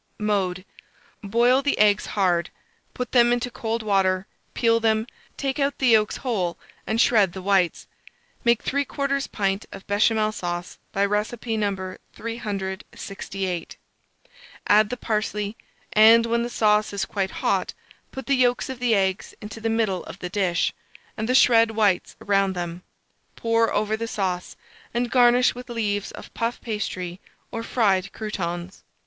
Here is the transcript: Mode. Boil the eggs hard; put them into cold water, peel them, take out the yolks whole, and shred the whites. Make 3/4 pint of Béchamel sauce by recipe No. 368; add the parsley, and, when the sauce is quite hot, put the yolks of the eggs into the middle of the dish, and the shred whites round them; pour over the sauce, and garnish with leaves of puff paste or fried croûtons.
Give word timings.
Mode. 0.17 0.65
Boil 1.23 1.61
the 1.61 1.77
eggs 1.77 2.07
hard; 2.07 2.49
put 2.95 3.11
them 3.11 3.31
into 3.31 3.51
cold 3.51 3.83
water, 3.83 4.25
peel 4.55 4.79
them, 4.79 5.05
take 5.37 5.59
out 5.59 5.77
the 5.77 5.89
yolks 5.89 6.17
whole, 6.17 6.57
and 6.87 6.99
shred 6.99 7.33
the 7.33 7.41
whites. 7.43 7.85
Make 8.43 8.63
3/4 8.65 9.31
pint 9.31 9.67
of 9.71 9.85
Béchamel 9.85 10.33
sauce 10.33 10.79
by 10.91 11.05
recipe 11.05 11.55
No. 11.55 11.97
368; 12.15 13.77
add 14.65 14.89
the 14.89 14.97
parsley, 14.97 15.55
and, 15.93 16.25
when 16.25 16.41
the 16.41 16.49
sauce 16.49 16.93
is 16.93 17.05
quite 17.05 17.29
hot, 17.45 17.75
put 18.11 18.25
the 18.25 18.33
yolks 18.33 18.71
of 18.71 18.79
the 18.79 18.95
eggs 18.95 19.35
into 19.39 19.61
the 19.61 19.69
middle 19.69 20.03
of 20.05 20.17
the 20.17 20.29
dish, 20.29 20.73
and 21.15 21.29
the 21.29 21.35
shred 21.35 21.69
whites 21.69 22.15
round 22.17 22.55
them; 22.55 22.81
pour 23.35 23.71
over 23.71 23.95
the 23.95 24.07
sauce, 24.07 24.55
and 24.95 25.11
garnish 25.11 25.53
with 25.53 25.69
leaves 25.69 26.11
of 26.13 26.33
puff 26.33 26.59
paste 26.59 26.97
or 27.51 27.61
fried 27.61 28.11
croûtons. 28.11 28.81